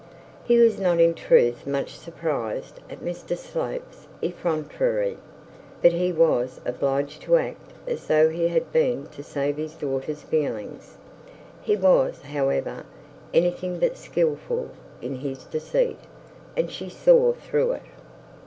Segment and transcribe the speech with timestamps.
[0.43, 5.17] He was not in truth much surprised at Mr Slope's effrontery;
[5.83, 10.23] but he was obliged to act as though he had been, to save his daughter's
[10.23, 10.97] feelings.
[11.61, 12.83] He was, however,
[13.31, 14.71] anything but skilful
[15.03, 15.99] in his deceit,
[16.57, 17.83] and she saw through it.